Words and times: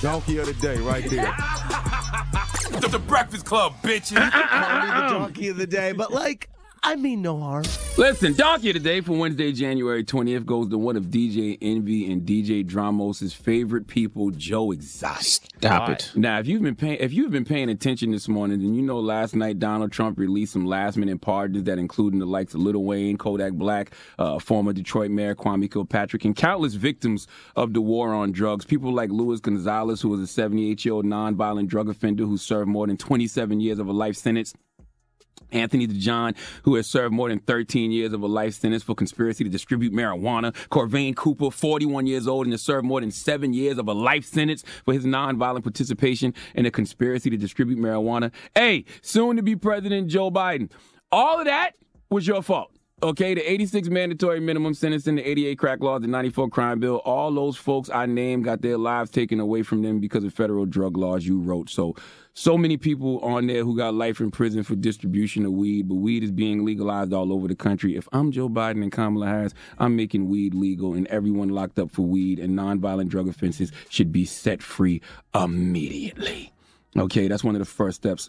Donkey 0.00 0.38
of 0.38 0.46
the 0.46 0.54
day, 0.54 0.76
right 0.78 1.04
there. 1.10 1.32
the, 2.80 2.88
the 2.90 2.98
Breakfast 2.98 3.44
Club, 3.44 3.74
bitches. 3.82 4.16
Call 4.30 4.80
me 4.80 4.86
the 4.86 5.08
donkey 5.18 5.48
of 5.48 5.58
the 5.58 5.66
day, 5.66 5.92
but 5.92 6.10
like, 6.10 6.48
I 6.82 6.96
mean 6.96 7.20
no 7.20 7.38
harm. 7.38 7.64
Listen, 8.00 8.32
Donkey 8.32 8.72
today 8.72 9.02
for 9.02 9.12
Wednesday, 9.12 9.52
January 9.52 10.02
20th 10.02 10.46
goes 10.46 10.70
to 10.70 10.78
one 10.78 10.96
of 10.96 11.08
DJ 11.08 11.58
Envy 11.60 12.10
and 12.10 12.22
DJ 12.22 12.64
Dramos' 12.66 13.34
favorite 13.34 13.88
people, 13.88 14.30
Joe 14.30 14.72
Exotic. 14.72 15.50
Stop 15.58 15.90
it. 15.90 16.10
Now, 16.14 16.38
if 16.38 16.46
you've 16.46 16.62
been 16.62 16.76
paying 16.76 16.96
if 16.98 17.12
you've 17.12 17.30
been 17.30 17.44
paying 17.44 17.68
attention 17.68 18.10
this 18.10 18.26
morning, 18.26 18.60
then 18.60 18.72
you 18.72 18.80
know 18.80 18.98
last 18.98 19.36
night 19.36 19.58
Donald 19.58 19.92
Trump 19.92 20.18
released 20.18 20.54
some 20.54 20.64
last 20.64 20.96
minute 20.96 21.20
pardons 21.20 21.64
that 21.64 21.78
included 21.78 22.22
the 22.22 22.24
likes 22.24 22.54
of 22.54 22.60
Lil 22.60 22.82
Wayne, 22.82 23.18
Kodak 23.18 23.52
Black, 23.52 23.92
uh, 24.18 24.38
former 24.38 24.72
Detroit 24.72 25.10
Mayor 25.10 25.34
Kwame 25.34 25.70
Kilpatrick, 25.70 26.24
and 26.24 26.34
countless 26.34 26.72
victims 26.72 27.26
of 27.54 27.74
the 27.74 27.82
war 27.82 28.14
on 28.14 28.32
drugs. 28.32 28.64
People 28.64 28.94
like 28.94 29.10
Luis 29.10 29.40
Gonzalez, 29.40 30.00
who 30.00 30.08
was 30.08 30.22
a 30.22 30.26
78 30.26 30.86
year 30.86 30.94
old 30.94 31.04
nonviolent 31.04 31.66
drug 31.66 31.90
offender 31.90 32.24
who 32.24 32.38
served 32.38 32.70
more 32.70 32.86
than 32.86 32.96
27 32.96 33.60
years 33.60 33.78
of 33.78 33.88
a 33.88 33.92
life 33.92 34.16
sentence. 34.16 34.54
Anthony 35.52 35.86
DeJohn, 35.86 36.36
who 36.62 36.74
has 36.76 36.86
served 36.86 37.14
more 37.14 37.28
than 37.28 37.40
13 37.40 37.90
years 37.90 38.12
of 38.12 38.22
a 38.22 38.26
life 38.26 38.54
sentence 38.54 38.82
for 38.82 38.94
conspiracy 38.94 39.44
to 39.44 39.50
distribute 39.50 39.92
marijuana. 39.92 40.54
Corvain 40.68 41.14
Cooper, 41.14 41.50
41 41.50 42.06
years 42.06 42.28
old 42.28 42.46
and 42.46 42.52
has 42.52 42.62
served 42.62 42.86
more 42.86 43.00
than 43.00 43.10
seven 43.10 43.52
years 43.52 43.78
of 43.78 43.88
a 43.88 43.92
life 43.92 44.24
sentence 44.24 44.64
for 44.84 44.94
his 44.94 45.04
nonviolent 45.04 45.62
participation 45.62 46.34
in 46.54 46.66
a 46.66 46.70
conspiracy 46.70 47.30
to 47.30 47.36
distribute 47.36 47.78
marijuana. 47.78 48.32
Hey, 48.54 48.84
soon 49.02 49.36
to 49.36 49.42
be 49.42 49.56
President 49.56 50.08
Joe 50.08 50.30
Biden. 50.30 50.70
All 51.12 51.40
of 51.40 51.46
that 51.46 51.74
was 52.10 52.26
your 52.26 52.42
fault. 52.42 52.72
Okay, 53.02 53.32
the 53.32 53.50
86 53.50 53.88
mandatory 53.88 54.40
minimum 54.40 54.74
sentence 54.74 55.06
in 55.06 55.14
the 55.14 55.26
88 55.26 55.58
crack 55.58 55.80
laws, 55.80 56.02
the 56.02 56.06
94 56.06 56.50
crime 56.50 56.80
bill, 56.80 56.96
all 57.06 57.32
those 57.32 57.56
folks 57.56 57.88
I 57.88 58.04
named 58.04 58.44
got 58.44 58.60
their 58.60 58.76
lives 58.76 59.10
taken 59.10 59.40
away 59.40 59.62
from 59.62 59.80
them 59.80 60.00
because 60.00 60.22
of 60.22 60.34
federal 60.34 60.66
drug 60.66 60.98
laws 60.98 61.24
you 61.24 61.40
wrote. 61.40 61.70
So, 61.70 61.96
so 62.34 62.58
many 62.58 62.76
people 62.76 63.18
on 63.20 63.46
there 63.46 63.64
who 63.64 63.74
got 63.74 63.94
life 63.94 64.20
in 64.20 64.30
prison 64.30 64.64
for 64.64 64.74
distribution 64.74 65.46
of 65.46 65.52
weed, 65.52 65.88
but 65.88 65.94
weed 65.94 66.22
is 66.22 66.30
being 66.30 66.62
legalized 66.62 67.14
all 67.14 67.32
over 67.32 67.48
the 67.48 67.54
country. 67.54 67.96
If 67.96 68.06
I'm 68.12 68.32
Joe 68.32 68.50
Biden 68.50 68.82
and 68.82 68.92
Kamala 68.92 69.28
Harris, 69.28 69.54
I'm 69.78 69.96
making 69.96 70.28
weed 70.28 70.52
legal, 70.52 70.92
and 70.92 71.06
everyone 71.06 71.48
locked 71.48 71.78
up 71.78 71.90
for 71.90 72.02
weed 72.02 72.38
and 72.38 72.58
nonviolent 72.58 73.08
drug 73.08 73.28
offenses 73.28 73.72
should 73.88 74.12
be 74.12 74.26
set 74.26 74.62
free 74.62 75.00
immediately. 75.34 76.52
Okay, 76.98 77.28
that's 77.28 77.44
one 77.44 77.54
of 77.54 77.60
the 77.60 77.64
first 77.64 77.96
steps 77.96 78.28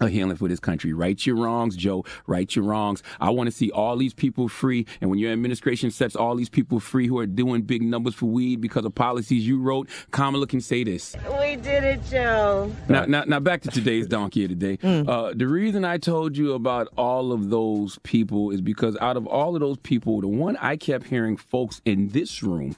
a 0.00 0.08
healing 0.08 0.36
for 0.36 0.48
this 0.48 0.60
country. 0.60 0.92
Right 0.92 1.24
your 1.26 1.36
wrongs, 1.36 1.76
Joe. 1.76 2.04
Right 2.26 2.54
your 2.54 2.64
wrongs. 2.64 3.02
I 3.20 3.30
want 3.30 3.48
to 3.48 3.52
see 3.52 3.70
all 3.70 3.96
these 3.96 4.14
people 4.14 4.48
free. 4.48 4.86
And 5.00 5.10
when 5.10 5.18
your 5.18 5.32
administration 5.32 5.90
sets 5.90 6.16
all 6.16 6.34
these 6.36 6.48
people 6.48 6.80
free 6.80 7.06
who 7.06 7.18
are 7.18 7.26
doing 7.26 7.62
big 7.62 7.82
numbers 7.82 8.14
for 8.14 8.26
weed 8.26 8.60
because 8.60 8.84
of 8.84 8.94
policies 8.94 9.46
you 9.46 9.60
wrote, 9.60 9.88
Kamala 10.10 10.46
can 10.46 10.60
say 10.60 10.84
this. 10.84 11.16
We 11.40 11.56
did 11.56 11.84
it, 11.84 12.04
Joe. 12.08 12.72
Now, 12.88 13.04
now, 13.04 13.24
now 13.24 13.40
back 13.40 13.62
to 13.62 13.70
today's 13.70 14.06
donkey 14.06 14.44
of 14.44 14.50
the 14.50 14.56
day. 14.56 14.76
Mm. 14.78 15.08
Uh, 15.08 15.32
the 15.34 15.46
reason 15.46 15.84
I 15.84 15.98
told 15.98 16.36
you 16.36 16.52
about 16.52 16.88
all 16.96 17.32
of 17.32 17.50
those 17.50 17.98
people 18.02 18.50
is 18.50 18.60
because 18.60 18.96
out 19.00 19.16
of 19.16 19.26
all 19.26 19.54
of 19.54 19.60
those 19.60 19.78
people, 19.78 20.20
the 20.20 20.28
one 20.28 20.56
I 20.58 20.76
kept 20.76 21.06
hearing 21.06 21.36
folks 21.36 21.80
in 21.84 22.08
this 22.08 22.42
room 22.42 22.76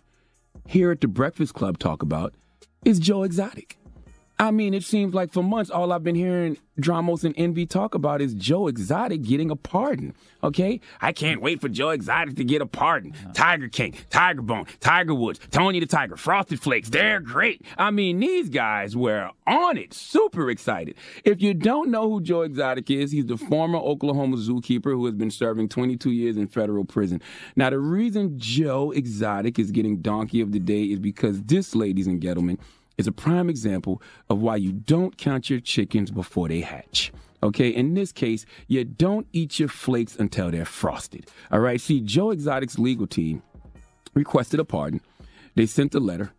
here 0.66 0.90
at 0.90 1.00
the 1.00 1.08
Breakfast 1.08 1.54
Club 1.54 1.78
talk 1.78 2.02
about 2.02 2.34
is 2.84 2.98
Joe 2.98 3.22
Exotic. 3.22 3.79
I 4.40 4.50
mean, 4.50 4.72
it 4.72 4.84
seems 4.84 5.12
like 5.12 5.30
for 5.30 5.42
months, 5.42 5.70
all 5.70 5.92
I've 5.92 6.02
been 6.02 6.14
hearing 6.14 6.56
Dramos 6.80 7.24
and 7.24 7.34
Envy 7.36 7.66
talk 7.66 7.94
about 7.94 8.22
is 8.22 8.32
Joe 8.32 8.68
Exotic 8.68 9.20
getting 9.20 9.50
a 9.50 9.56
pardon. 9.56 10.14
Okay? 10.42 10.80
I 11.02 11.12
can't 11.12 11.42
wait 11.42 11.60
for 11.60 11.68
Joe 11.68 11.90
Exotic 11.90 12.36
to 12.36 12.44
get 12.44 12.62
a 12.62 12.66
pardon. 12.66 13.12
Uh-huh. 13.12 13.32
Tiger 13.34 13.68
King, 13.68 13.98
Tiger 14.08 14.40
Bone, 14.40 14.64
Tiger 14.80 15.14
Woods, 15.14 15.40
Tony 15.50 15.78
the 15.78 15.84
Tiger, 15.84 16.16
Frosted 16.16 16.58
Flakes, 16.58 16.88
they're 16.88 17.20
great. 17.20 17.66
I 17.76 17.90
mean, 17.90 18.18
these 18.18 18.48
guys 18.48 18.96
were 18.96 19.30
on 19.46 19.76
it, 19.76 19.92
super 19.92 20.48
excited. 20.48 20.94
If 21.22 21.42
you 21.42 21.52
don't 21.52 21.90
know 21.90 22.08
who 22.08 22.22
Joe 22.22 22.40
Exotic 22.40 22.90
is, 22.90 23.12
he's 23.12 23.26
the 23.26 23.36
former 23.36 23.78
Oklahoma 23.78 24.38
zookeeper 24.38 24.92
who 24.92 25.04
has 25.04 25.14
been 25.14 25.30
serving 25.30 25.68
22 25.68 26.12
years 26.12 26.38
in 26.38 26.46
federal 26.46 26.86
prison. 26.86 27.20
Now, 27.56 27.68
the 27.68 27.78
reason 27.78 28.38
Joe 28.38 28.90
Exotic 28.92 29.58
is 29.58 29.70
getting 29.70 30.00
Donkey 30.00 30.40
of 30.40 30.52
the 30.52 30.60
Day 30.60 30.84
is 30.84 30.98
because 30.98 31.42
this, 31.42 31.74
ladies 31.74 32.06
and 32.06 32.22
gentlemen, 32.22 32.58
is 33.00 33.06
a 33.06 33.12
prime 33.12 33.48
example 33.48 34.00
of 34.28 34.40
why 34.40 34.56
you 34.56 34.72
don't 34.72 35.16
count 35.16 35.50
your 35.50 35.58
chickens 35.58 36.10
before 36.10 36.48
they 36.48 36.60
hatch. 36.60 37.12
Okay, 37.42 37.70
in 37.70 37.94
this 37.94 38.12
case, 38.12 38.44
you 38.68 38.84
don't 38.84 39.26
eat 39.32 39.58
your 39.58 39.70
flakes 39.70 40.14
until 40.16 40.50
they're 40.50 40.66
frosted. 40.66 41.26
All 41.50 41.60
right, 41.60 41.80
see, 41.80 42.00
Joe 42.00 42.30
Exotic's 42.30 42.78
legal 42.78 43.06
team 43.06 43.42
requested 44.12 44.60
a 44.60 44.64
pardon. 44.64 45.00
They 45.54 45.64
sent 45.64 45.94
a 45.94 46.00
letter, 46.00 46.32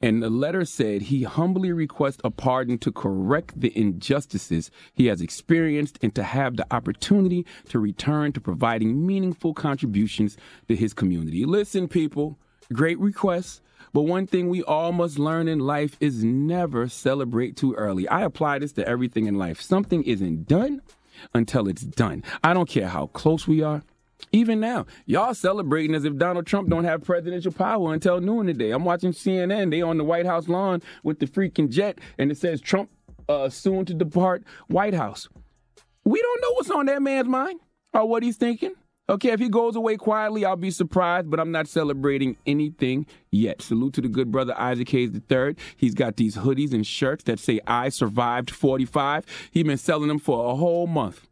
and 0.00 0.22
the 0.22 0.30
letter 0.30 0.64
said 0.64 1.02
he 1.02 1.24
humbly 1.24 1.72
requests 1.72 2.22
a 2.24 2.30
pardon 2.30 2.78
to 2.78 2.90
correct 2.90 3.60
the 3.60 3.78
injustices 3.78 4.70
he 4.94 5.06
has 5.06 5.20
experienced 5.20 5.98
and 6.00 6.14
to 6.14 6.22
have 6.22 6.56
the 6.56 6.66
opportunity 6.70 7.44
to 7.68 7.78
return 7.78 8.32
to 8.32 8.40
providing 8.40 9.06
meaningful 9.06 9.52
contributions 9.52 10.38
to 10.68 10.74
his 10.74 10.94
community. 10.94 11.44
Listen, 11.44 11.86
people, 11.86 12.38
great 12.72 12.98
request. 12.98 13.60
But 13.92 14.02
one 14.02 14.26
thing 14.26 14.48
we 14.48 14.62
all 14.62 14.92
must 14.92 15.18
learn 15.18 15.48
in 15.48 15.60
life 15.60 15.96
is 16.00 16.24
never 16.24 16.88
celebrate 16.88 17.56
too 17.56 17.74
early. 17.74 18.08
I 18.08 18.22
apply 18.22 18.58
this 18.58 18.72
to 18.72 18.86
everything 18.86 19.26
in 19.26 19.36
life. 19.36 19.60
Something 19.60 20.02
isn't 20.04 20.48
done 20.48 20.82
until 21.34 21.68
it's 21.68 21.82
done. 21.82 22.22
I 22.42 22.54
don't 22.54 22.68
care 22.68 22.88
how 22.88 23.06
close 23.08 23.46
we 23.46 23.62
are. 23.62 23.82
Even 24.32 24.60
now, 24.60 24.86
y'all 25.04 25.34
celebrating 25.34 25.94
as 25.94 26.04
if 26.04 26.16
Donald 26.16 26.46
Trump 26.46 26.68
don't 26.68 26.84
have 26.84 27.04
presidential 27.04 27.52
power 27.52 27.92
until 27.92 28.20
noon 28.20 28.46
today. 28.46 28.70
I'm 28.70 28.84
watching 28.84 29.12
CNN. 29.12 29.70
They 29.70 29.82
on 29.82 29.98
the 29.98 30.04
White 30.04 30.26
House 30.26 30.48
lawn 30.48 30.82
with 31.02 31.18
the 31.18 31.26
freaking 31.26 31.68
jet, 31.68 31.98
and 32.18 32.30
it 32.30 32.38
says 32.38 32.60
Trump 32.60 32.90
uh, 33.28 33.48
soon 33.48 33.84
to 33.84 33.94
depart 33.94 34.42
White 34.68 34.94
House. 34.94 35.28
We 36.04 36.20
don't 36.20 36.40
know 36.40 36.52
what's 36.54 36.70
on 36.70 36.86
that 36.86 37.02
man's 37.02 37.28
mind 37.28 37.60
or 37.92 38.08
what 38.08 38.22
he's 38.22 38.36
thinking. 38.36 38.74
Okay, 39.08 39.30
if 39.30 39.38
he 39.38 39.48
goes 39.48 39.76
away 39.76 39.96
quietly, 39.96 40.44
I'll 40.44 40.56
be 40.56 40.72
surprised, 40.72 41.30
but 41.30 41.38
I'm 41.38 41.52
not 41.52 41.68
celebrating 41.68 42.36
anything 42.44 43.06
yet. 43.30 43.62
Salute 43.62 43.94
to 43.94 44.00
the 44.00 44.08
good 44.08 44.32
brother 44.32 44.52
Isaac 44.58 44.88
Hayes 44.88 45.12
III. 45.30 45.54
He's 45.76 45.94
got 45.94 46.16
these 46.16 46.36
hoodies 46.36 46.72
and 46.72 46.84
shirts 46.84 47.22
that 47.24 47.38
say 47.38 47.60
I 47.68 47.88
survived 47.90 48.50
45. 48.50 49.24
He's 49.52 49.62
been 49.62 49.78
selling 49.78 50.08
them 50.08 50.18
for 50.18 50.50
a 50.50 50.56
whole 50.56 50.88
month. 50.88 51.24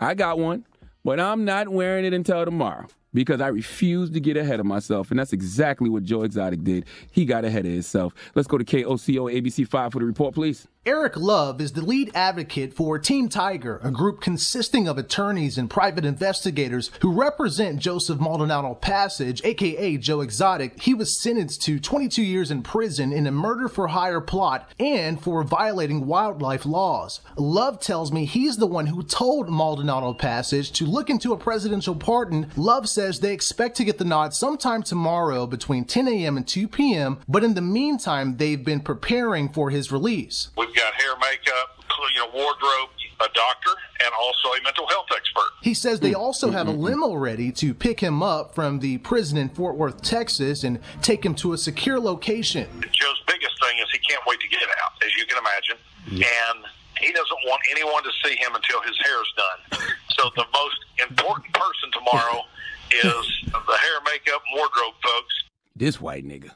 I 0.00 0.14
got 0.14 0.38
one, 0.38 0.64
but 1.04 1.20
I'm 1.20 1.44
not 1.44 1.68
wearing 1.68 2.06
it 2.06 2.14
until 2.14 2.46
tomorrow 2.46 2.86
because 3.12 3.42
I 3.42 3.48
refuse 3.48 4.10
to 4.12 4.20
get 4.20 4.38
ahead 4.38 4.58
of 4.58 4.64
myself. 4.64 5.10
And 5.10 5.20
that's 5.20 5.34
exactly 5.34 5.90
what 5.90 6.04
Joe 6.04 6.22
Exotic 6.22 6.64
did. 6.64 6.86
He 7.10 7.26
got 7.26 7.44
ahead 7.44 7.66
of 7.66 7.72
himself. 7.72 8.14
Let's 8.34 8.48
go 8.48 8.56
to 8.56 8.64
KOCO 8.64 9.30
ABC 9.30 9.68
5 9.68 9.92
for 9.92 9.98
the 9.98 10.06
report, 10.06 10.34
please. 10.34 10.66
Eric 10.88 11.18
Love 11.18 11.60
is 11.60 11.72
the 11.72 11.82
lead 11.82 12.10
advocate 12.14 12.72
for 12.72 12.98
Team 12.98 13.28
Tiger, 13.28 13.78
a 13.84 13.90
group 13.90 14.22
consisting 14.22 14.88
of 14.88 14.96
attorneys 14.96 15.58
and 15.58 15.68
private 15.68 16.06
investigators 16.06 16.90
who 17.02 17.12
represent 17.12 17.78
Joseph 17.78 18.18
Maldonado 18.18 18.72
Passage, 18.72 19.42
aka 19.44 19.98
Joe 19.98 20.22
Exotic. 20.22 20.80
He 20.80 20.94
was 20.94 21.20
sentenced 21.20 21.60
to 21.64 21.78
22 21.78 22.22
years 22.22 22.50
in 22.50 22.62
prison 22.62 23.12
in 23.12 23.26
a 23.26 23.30
murder 23.30 23.68
for 23.68 23.88
hire 23.88 24.22
plot 24.22 24.70
and 24.80 25.22
for 25.22 25.44
violating 25.44 26.06
wildlife 26.06 26.64
laws. 26.64 27.20
Love 27.36 27.80
tells 27.80 28.10
me 28.10 28.24
he's 28.24 28.56
the 28.56 28.66
one 28.66 28.86
who 28.86 29.02
told 29.02 29.50
Maldonado 29.50 30.14
Passage 30.14 30.72
to 30.72 30.86
look 30.86 31.10
into 31.10 31.34
a 31.34 31.36
presidential 31.36 31.96
pardon. 31.96 32.50
Love 32.56 32.88
says 32.88 33.20
they 33.20 33.34
expect 33.34 33.76
to 33.76 33.84
get 33.84 33.98
the 33.98 34.06
nod 34.06 34.32
sometime 34.32 34.82
tomorrow 34.82 35.46
between 35.46 35.84
10 35.84 36.08
a.m. 36.08 36.38
and 36.38 36.48
2 36.48 36.66
p.m., 36.66 37.18
but 37.28 37.44
in 37.44 37.52
the 37.52 37.60
meantime, 37.60 38.38
they've 38.38 38.64
been 38.64 38.80
preparing 38.80 39.50
for 39.50 39.68
his 39.68 39.92
release. 39.92 40.48
We've 40.56 40.77
got 40.78 40.94
hair, 40.94 41.14
makeup, 41.20 41.74
you 42.14 42.20
know, 42.20 42.30
wardrobe, 42.32 42.90
a 43.20 43.28
doctor, 43.34 43.70
and 44.00 44.10
also 44.18 44.48
a 44.58 44.62
mental 44.62 44.86
health 44.86 45.06
expert. 45.14 45.50
He 45.62 45.74
says 45.74 46.00
they 46.00 46.12
mm-hmm. 46.12 46.20
also 46.20 46.50
have 46.50 46.68
a 46.68 46.72
mm-hmm. 46.72 46.82
limo 46.82 47.14
ready 47.14 47.50
to 47.52 47.74
pick 47.74 48.00
him 48.00 48.22
up 48.22 48.54
from 48.54 48.78
the 48.78 48.98
prison 48.98 49.36
in 49.36 49.48
Fort 49.48 49.76
Worth, 49.76 50.02
Texas, 50.02 50.62
and 50.62 50.78
take 51.02 51.24
him 51.24 51.34
to 51.36 51.52
a 51.52 51.58
secure 51.58 51.98
location. 51.98 52.68
Joe's 52.92 53.22
biggest 53.26 53.58
thing 53.62 53.78
is 53.78 53.90
he 53.90 53.98
can't 53.98 54.22
wait 54.26 54.38
to 54.40 54.48
get 54.48 54.62
out, 54.62 54.92
as 55.04 55.10
you 55.16 55.26
can 55.26 55.38
imagine, 55.38 55.76
and 56.10 56.64
he 57.00 57.12
doesn't 57.12 57.42
want 57.46 57.60
anyone 57.70 58.02
to 58.04 58.10
see 58.24 58.36
him 58.36 58.54
until 58.54 58.80
his 58.82 58.96
hair 59.02 59.20
is 59.20 59.32
done. 59.36 59.88
So 60.16 60.30
the 60.36 60.44
most 60.52 61.10
important 61.10 61.52
person 61.54 61.90
tomorrow 61.92 62.42
is 62.90 63.50
the 63.50 63.76
hair, 63.76 64.00
makeup, 64.04 64.42
wardrobe 64.54 64.94
folks. 65.02 65.34
This 65.74 66.00
white 66.00 66.26
nigga. 66.26 66.50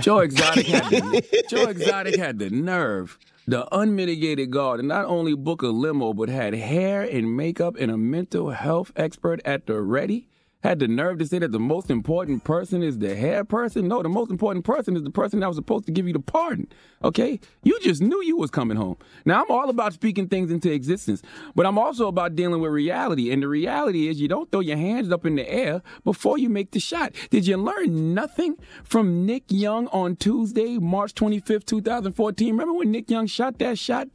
Joe 0.00 0.18
Exotic 0.18 0.66
had 0.66 0.84
the, 0.84 1.44
Joe 1.50 1.68
Exotic 1.68 2.16
had 2.16 2.38
the 2.38 2.50
nerve, 2.50 3.18
the 3.48 3.66
unmitigated 3.74 4.50
to 4.76 4.82
not 4.82 5.06
only 5.06 5.34
book 5.34 5.62
a 5.62 5.68
limo, 5.68 6.12
but 6.12 6.28
had 6.28 6.52
hair 6.52 7.00
and 7.00 7.34
makeup 7.34 7.76
and 7.80 7.90
a 7.90 7.96
mental 7.96 8.50
health 8.50 8.92
expert 8.94 9.40
at 9.42 9.66
the 9.66 9.80
ready. 9.80 10.28
Had 10.64 10.80
the 10.80 10.88
nerve 10.88 11.18
to 11.18 11.26
say 11.26 11.38
that 11.38 11.52
the 11.52 11.60
most 11.60 11.88
important 11.88 12.42
person 12.42 12.82
is 12.82 12.98
the 12.98 13.14
hair 13.14 13.44
person. 13.44 13.86
No, 13.86 14.02
the 14.02 14.08
most 14.08 14.28
important 14.28 14.64
person 14.64 14.96
is 14.96 15.04
the 15.04 15.10
person 15.10 15.38
that 15.38 15.46
was 15.46 15.54
supposed 15.56 15.86
to 15.86 15.92
give 15.92 16.08
you 16.08 16.12
the 16.12 16.18
pardon. 16.18 16.66
Okay, 17.04 17.38
you 17.62 17.78
just 17.78 18.02
knew 18.02 18.20
you 18.24 18.36
was 18.36 18.50
coming 18.50 18.76
home. 18.76 18.96
Now 19.24 19.42
I'm 19.44 19.50
all 19.52 19.70
about 19.70 19.92
speaking 19.92 20.26
things 20.26 20.50
into 20.50 20.72
existence, 20.72 21.22
but 21.54 21.64
I'm 21.64 21.78
also 21.78 22.08
about 22.08 22.34
dealing 22.34 22.60
with 22.60 22.72
reality. 22.72 23.30
And 23.30 23.44
the 23.44 23.48
reality 23.48 24.08
is, 24.08 24.20
you 24.20 24.26
don't 24.26 24.50
throw 24.50 24.58
your 24.58 24.76
hands 24.76 25.12
up 25.12 25.24
in 25.24 25.36
the 25.36 25.48
air 25.48 25.80
before 26.02 26.38
you 26.38 26.48
make 26.48 26.72
the 26.72 26.80
shot. 26.80 27.12
Did 27.30 27.46
you 27.46 27.56
learn 27.56 28.12
nothing 28.12 28.56
from 28.82 29.24
Nick 29.24 29.44
Young 29.48 29.86
on 29.88 30.16
Tuesday, 30.16 30.76
March 30.78 31.14
25th, 31.14 31.66
2014? 31.66 32.50
Remember 32.50 32.74
when 32.74 32.90
Nick 32.90 33.08
Young 33.08 33.28
shot 33.28 33.58
that 33.60 33.78
shot? 33.78 34.08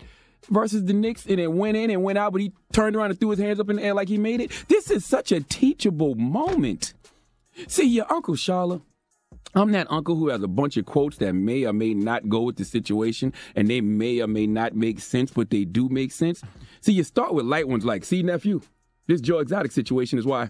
Versus 0.50 0.86
the 0.86 0.94
Knicks 0.94 1.26
and 1.26 1.40
it 1.40 1.52
went 1.52 1.78
in 1.78 1.90
and 1.90 2.04
went 2.04 2.18
out, 2.18 2.32
but 2.32 2.42
he 2.42 2.54
turned 2.72 2.96
around 2.96 3.12
and 3.12 3.20
threw 3.20 3.30
his 3.30 3.40
hands 3.40 3.60
up 3.60 3.70
in 3.70 3.78
the 3.78 3.84
air 3.84 3.94
like 3.94 4.10
he 4.10 4.18
made 4.18 4.42
it. 4.42 4.52
This 4.68 4.92
is 4.92 5.06
such 5.06 5.32
a 5.32 5.42
teachable 5.42 6.16
moment. 6.16 6.94
See, 7.68 7.88
your 7.88 8.12
Uncle 8.12 8.36
Charlotte. 8.36 8.82
I'm 9.56 9.72
that 9.74 9.92
uncle 9.92 10.16
who 10.16 10.30
has 10.30 10.42
a 10.42 10.48
bunch 10.48 10.78
of 10.78 10.86
quotes 10.86 11.18
that 11.18 11.34
may 11.34 11.66
or 11.66 11.74
may 11.74 11.94
not 11.94 12.28
go 12.28 12.42
with 12.42 12.56
the 12.56 12.66
situation 12.66 13.34
and 13.56 13.70
they 13.70 13.82
may 13.82 14.20
or 14.20 14.28
may 14.28 14.48
not 14.48 14.76
make 14.76 15.00
sense, 15.00 15.30
but 15.30 15.52
they 15.52 15.64
do 15.64 15.90
make 15.90 16.12
sense. 16.12 16.42
See, 16.82 16.94
you 16.94 17.04
start 17.04 17.36
with 17.36 17.46
light 17.46 17.68
ones 17.68 17.86
like, 17.86 18.04
see, 18.04 18.24
nephew, 18.24 18.62
this 19.08 19.22
Joe 19.22 19.40
Exotic 19.40 19.72
situation 19.72 20.18
is 20.18 20.26
why 20.26 20.50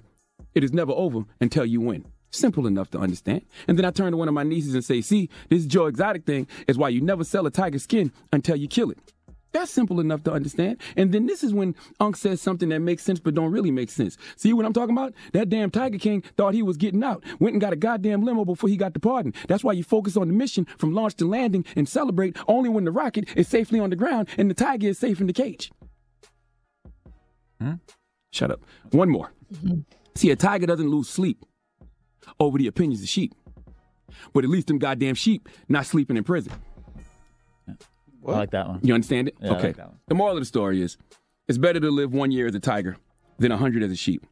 it 0.55 0.63
is 0.63 0.71
never 0.71 0.93
over 0.93 1.23
until 1.41 1.65
you 1.65 1.81
win. 1.81 2.05
Simple 2.29 2.65
enough 2.65 2.89
to 2.91 2.97
understand. 2.97 3.43
And 3.67 3.77
then 3.77 3.85
I 3.85 3.91
turn 3.91 4.11
to 4.11 4.17
one 4.17 4.27
of 4.27 4.33
my 4.33 4.43
nieces 4.43 4.73
and 4.73 4.85
say, 4.85 5.01
see, 5.01 5.29
this 5.49 5.65
Joe 5.65 5.87
Exotic 5.87 6.25
thing 6.25 6.47
is 6.67 6.77
why 6.77 6.89
you 6.89 7.01
never 7.01 7.23
sell 7.23 7.45
a 7.45 7.51
tiger 7.51 7.79
skin 7.79 8.11
until 8.31 8.55
you 8.55 8.67
kill 8.67 8.89
it. 8.89 8.97
That's 9.53 9.71
simple 9.71 9.99
enough 9.99 10.23
to 10.23 10.33
understand. 10.33 10.77
And 10.97 11.11
then 11.11 11.27
this 11.27 11.43
is 11.43 11.53
when 11.53 11.75
Unc 11.99 12.17
says 12.17 12.41
something 12.41 12.69
that 12.69 12.79
makes 12.79 13.03
sense 13.03 13.19
but 13.19 13.35
don't 13.35 13.51
really 13.51 13.69
make 13.69 13.91
sense. 13.91 14.17
See 14.35 14.51
what 14.51 14.65
I'm 14.65 14.73
talking 14.73 14.97
about? 14.97 15.13
That 15.33 15.49
damn 15.49 15.69
Tiger 15.69 15.99
King 15.99 16.23
thought 16.35 16.55
he 16.55 16.63
was 16.63 16.75
getting 16.75 17.03
out. 17.03 17.23
Went 17.39 17.53
and 17.53 17.61
got 17.61 17.71
a 17.71 17.75
goddamn 17.75 18.23
limo 18.23 18.45
before 18.45 18.67
he 18.67 18.75
got 18.75 18.93
the 18.93 18.99
pardon. 18.99 19.33
That's 19.47 19.63
why 19.63 19.73
you 19.73 19.83
focus 19.83 20.17
on 20.17 20.27
the 20.27 20.33
mission 20.33 20.65
from 20.77 20.93
launch 20.93 21.15
to 21.17 21.27
landing 21.27 21.65
and 21.75 21.87
celebrate 21.87 22.35
only 22.47 22.69
when 22.69 22.83
the 22.83 22.91
rocket 22.91 23.29
is 23.35 23.47
safely 23.47 23.79
on 23.79 23.91
the 23.91 23.95
ground 23.95 24.27
and 24.37 24.49
the 24.49 24.55
tiger 24.55 24.87
is 24.87 24.97
safe 24.97 25.21
in 25.21 25.27
the 25.27 25.33
cage. 25.33 25.71
Hmm? 27.61 27.73
Shut 28.31 28.49
up. 28.49 28.61
One 28.91 29.09
more. 29.09 29.31
See, 30.15 30.31
a 30.31 30.35
tiger 30.35 30.65
doesn't 30.65 30.89
lose 30.89 31.07
sleep 31.07 31.45
over 32.39 32.57
the 32.57 32.67
opinions 32.67 33.03
of 33.03 33.09
sheep. 33.09 33.35
But 34.33 34.43
at 34.43 34.49
least 34.49 34.67
them 34.67 34.79
goddamn 34.79 35.15
sheep 35.15 35.47
not 35.69 35.85
sleeping 35.85 36.17
in 36.17 36.23
prison. 36.23 36.53
I 38.27 38.31
like 38.31 38.51
that 38.51 38.67
one. 38.67 38.79
You 38.83 38.93
understand 38.93 39.27
it? 39.29 39.35
Yeah, 39.39 39.51
I 39.51 39.55
okay. 39.55 39.67
like 39.67 39.77
that 39.77 39.87
one. 39.87 39.99
The 40.07 40.15
moral 40.15 40.35
of 40.35 40.41
the 40.41 40.45
story 40.45 40.81
is 40.81 40.97
it's 41.47 41.57
better 41.57 41.79
to 41.79 41.91
live 41.91 42.13
one 42.13 42.31
year 42.31 42.47
as 42.47 42.55
a 42.55 42.59
tiger 42.59 42.97
than 43.39 43.51
a 43.51 43.57
hundred 43.57 43.83
as 43.83 43.91
a 43.91 43.95
sheep. 43.95 44.25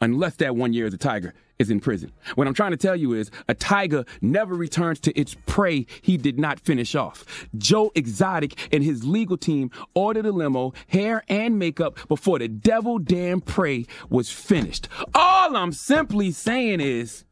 Unless 0.00 0.36
that 0.36 0.54
one 0.54 0.72
year 0.72 0.86
as 0.86 0.94
a 0.94 0.98
tiger 0.98 1.34
is 1.58 1.70
in 1.70 1.80
prison. 1.80 2.12
What 2.36 2.46
I'm 2.46 2.54
trying 2.54 2.70
to 2.70 2.76
tell 2.76 2.94
you 2.94 3.14
is 3.14 3.30
a 3.48 3.54
tiger 3.54 4.04
never 4.20 4.54
returns 4.54 5.00
to 5.00 5.18
its 5.18 5.36
prey 5.46 5.86
he 6.02 6.16
did 6.16 6.38
not 6.38 6.60
finish 6.60 6.94
off. 6.94 7.48
Joe 7.56 7.90
Exotic 7.96 8.72
and 8.72 8.84
his 8.84 9.04
legal 9.04 9.36
team 9.36 9.70
ordered 9.94 10.26
a 10.26 10.32
limo, 10.32 10.72
hair 10.86 11.24
and 11.28 11.58
makeup 11.58 11.98
before 12.06 12.38
the 12.38 12.46
devil 12.48 12.98
damn 12.98 13.40
prey 13.40 13.86
was 14.08 14.30
finished. 14.30 14.88
All 15.14 15.56
I'm 15.56 15.72
simply 15.72 16.30
saying 16.30 16.80
is 16.80 17.24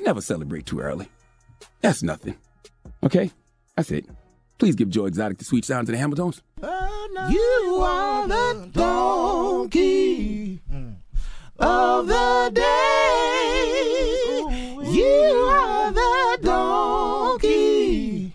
never 0.00 0.20
celebrate 0.20 0.66
too 0.66 0.80
early. 0.80 1.08
That's 1.80 2.02
nothing. 2.02 2.36
Okay? 3.04 3.30
That's 3.76 3.92
it. 3.92 4.06
Please 4.58 4.74
give 4.74 4.90
Joe 4.90 5.06
Exotic 5.06 5.38
the 5.38 5.44
sweet 5.44 5.64
sounds 5.64 5.88
of 5.88 5.92
the 5.92 5.98
Hamiltons. 5.98 6.42
You 6.62 7.78
are 7.80 8.26
the 8.26 8.68
donkey 8.72 10.60
of 11.58 12.08
the 12.08 12.50
day. 12.54 12.64
You 14.90 15.46
are 15.48 15.92
the 15.92 16.38
donkey 16.42 18.32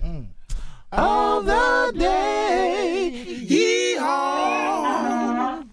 of 0.94 1.46
the 1.46 1.94
day. 2.00 3.12
Yeehaw. 3.46 5.68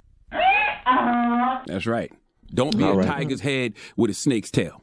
That's 1.66 1.87
right. 1.87 2.12
Don't 2.52 2.76
be 2.76 2.83
All 2.83 2.95
a 2.95 2.97
right. 2.97 3.07
tiger's 3.07 3.42
head 3.42 3.75
with 3.97 4.11
a 4.11 4.14
snake's 4.14 4.50
tail. 4.50 4.83